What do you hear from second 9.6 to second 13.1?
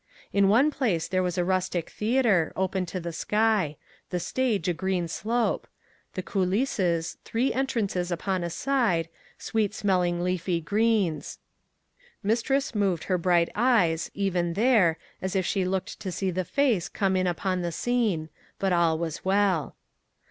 smelling leafy screens. Mistress moved